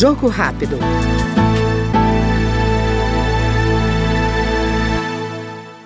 Jogo 0.00 0.28
rápido. 0.28 0.78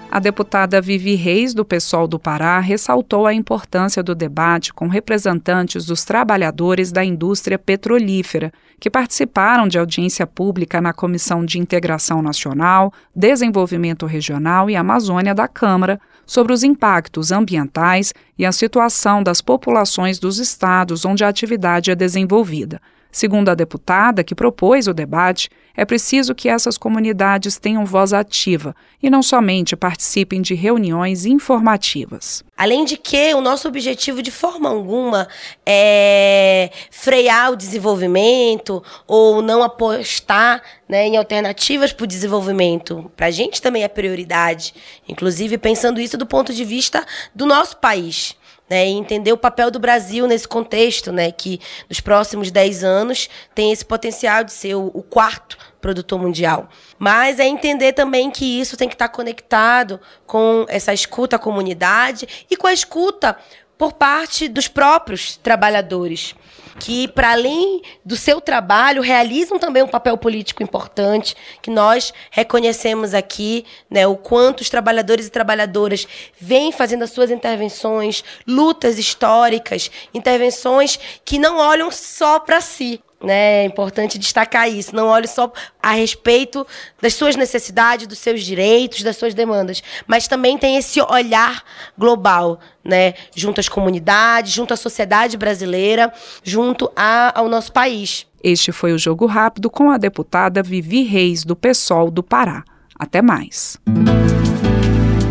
A 0.08 0.20
deputada 0.20 0.80
Vivi 0.80 1.16
Reis, 1.16 1.52
do 1.52 1.64
PSOL 1.64 2.06
do 2.06 2.16
Pará, 2.16 2.60
ressaltou 2.60 3.26
a 3.26 3.34
importância 3.34 4.04
do 4.04 4.14
debate 4.14 4.72
com 4.72 4.86
representantes 4.86 5.84
dos 5.84 6.04
trabalhadores 6.04 6.92
da 6.92 7.04
indústria 7.04 7.58
petrolífera, 7.58 8.52
que 8.78 8.88
participaram 8.88 9.66
de 9.66 9.80
audiência 9.80 10.28
pública 10.28 10.80
na 10.80 10.92
Comissão 10.92 11.44
de 11.44 11.58
Integração 11.58 12.22
Nacional, 12.22 12.92
Desenvolvimento 13.12 14.06
Regional 14.06 14.70
e 14.70 14.76
Amazônia 14.76 15.34
da 15.34 15.48
Câmara 15.48 16.00
sobre 16.24 16.52
os 16.52 16.62
impactos 16.62 17.32
ambientais 17.32 18.14
e 18.38 18.46
a 18.46 18.52
situação 18.52 19.24
das 19.24 19.40
populações 19.40 20.20
dos 20.20 20.38
estados 20.38 21.04
onde 21.04 21.24
a 21.24 21.28
atividade 21.28 21.90
é 21.90 21.96
desenvolvida. 21.96 22.80
Segundo 23.14 23.48
a 23.48 23.54
deputada 23.54 24.24
que 24.24 24.34
propôs 24.34 24.88
o 24.88 24.92
debate, 24.92 25.48
é 25.76 25.84
preciso 25.84 26.34
que 26.34 26.48
essas 26.48 26.76
comunidades 26.76 27.56
tenham 27.60 27.86
voz 27.86 28.12
ativa 28.12 28.74
e 29.00 29.08
não 29.08 29.22
somente 29.22 29.76
participem 29.76 30.42
de 30.42 30.52
reuniões 30.52 31.24
informativas. 31.24 32.42
Além 32.56 32.84
de 32.84 32.96
que 32.96 33.32
o 33.32 33.40
nosso 33.40 33.68
objetivo 33.68 34.20
de 34.20 34.32
forma 34.32 34.68
alguma 34.68 35.28
é 35.64 36.72
frear 36.90 37.52
o 37.52 37.56
desenvolvimento 37.56 38.82
ou 39.06 39.40
não 39.40 39.62
apostar 39.62 40.60
né, 40.88 41.06
em 41.06 41.16
alternativas 41.16 41.92
para 41.92 42.02
o 42.02 42.08
desenvolvimento. 42.08 43.12
Para 43.16 43.26
a 43.26 43.30
gente 43.30 43.62
também 43.62 43.84
é 43.84 43.88
prioridade, 43.88 44.74
inclusive 45.08 45.56
pensando 45.56 46.00
isso 46.00 46.18
do 46.18 46.26
ponto 46.26 46.52
de 46.52 46.64
vista 46.64 47.06
do 47.32 47.46
nosso 47.46 47.76
país 47.76 48.34
né, 48.74 48.88
e 48.88 48.90
entender 48.90 49.32
o 49.32 49.36
papel 49.36 49.70
do 49.70 49.78
Brasil 49.78 50.26
nesse 50.26 50.48
contexto, 50.48 51.12
né, 51.12 51.30
que 51.30 51.60
nos 51.88 52.00
próximos 52.00 52.50
10 52.50 52.82
anos 52.82 53.30
tem 53.54 53.70
esse 53.70 53.84
potencial 53.84 54.42
de 54.42 54.52
ser 54.52 54.74
o, 54.74 54.90
o 54.92 55.00
quarto 55.00 55.56
produtor 55.80 56.18
mundial. 56.20 56.68
Mas 56.98 57.38
é 57.38 57.46
entender 57.46 57.92
também 57.92 58.32
que 58.32 58.60
isso 58.60 58.76
tem 58.76 58.88
que 58.88 58.96
estar 58.96 59.08
conectado 59.10 60.00
com 60.26 60.66
essa 60.68 60.92
escuta 60.92 61.36
à 61.36 61.38
comunidade 61.38 62.46
e 62.50 62.56
com 62.56 62.66
a 62.66 62.72
escuta 62.72 63.36
por 63.76 63.92
parte 63.92 64.48
dos 64.48 64.68
próprios 64.68 65.36
trabalhadores 65.36 66.34
que, 66.78 67.08
para 67.08 67.32
além 67.32 67.82
do 68.04 68.16
seu 68.16 68.40
trabalho, 68.40 69.02
realizam 69.02 69.58
também 69.58 69.82
um 69.82 69.88
papel 69.88 70.16
político 70.16 70.62
importante, 70.62 71.36
que 71.62 71.70
nós 71.70 72.12
reconhecemos 72.30 73.14
aqui, 73.14 73.64
né, 73.88 74.06
o 74.06 74.16
quanto 74.16 74.60
os 74.60 74.70
trabalhadores 74.70 75.26
e 75.26 75.30
trabalhadoras 75.30 76.06
vêm 76.38 76.72
fazendo 76.72 77.04
as 77.04 77.10
suas 77.10 77.30
intervenções, 77.30 78.24
lutas 78.46 78.98
históricas, 78.98 79.90
intervenções 80.12 80.98
que 81.24 81.38
não 81.38 81.58
olham 81.58 81.90
só 81.90 82.38
para 82.40 82.60
si, 82.60 83.00
né? 83.22 83.62
É 83.62 83.64
importante 83.64 84.18
destacar 84.18 84.68
isso. 84.68 84.94
Não 84.94 85.08
olhe 85.08 85.26
só 85.26 85.52
a 85.82 85.92
respeito 85.92 86.66
das 87.00 87.14
suas 87.14 87.36
necessidades, 87.36 88.06
dos 88.06 88.18
seus 88.18 88.42
direitos, 88.42 89.02
das 89.02 89.16
suas 89.16 89.34
demandas, 89.34 89.82
mas 90.06 90.28
também 90.28 90.56
tem 90.58 90.76
esse 90.76 91.00
olhar 91.00 91.62
global, 91.96 92.60
né? 92.84 93.14
Junto 93.34 93.60
às 93.60 93.68
comunidades, 93.68 94.52
junto 94.52 94.74
à 94.74 94.76
sociedade 94.76 95.36
brasileira, 95.36 96.12
junto 96.42 96.90
a, 96.94 97.38
ao 97.38 97.48
nosso 97.48 97.72
país. 97.72 98.26
Este 98.42 98.72
foi 98.72 98.92
o 98.92 98.98
Jogo 98.98 99.26
Rápido 99.26 99.70
com 99.70 99.90
a 99.90 99.96
deputada 99.96 100.62
Vivi 100.62 101.02
Reis, 101.02 101.44
do 101.44 101.56
PSOL 101.56 102.10
do 102.10 102.22
Pará. 102.22 102.62
Até 102.98 103.22
mais. 103.22 103.78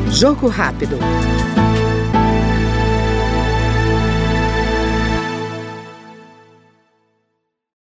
Jogo 0.10 0.48
Rápido. 0.48 0.98